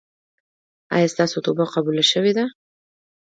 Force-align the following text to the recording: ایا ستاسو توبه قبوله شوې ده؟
ایا 0.95 1.07
ستاسو 1.13 1.37
توبه 1.45 1.65
قبوله 1.73 2.03
شوې 2.11 2.31
ده؟ 2.37 2.45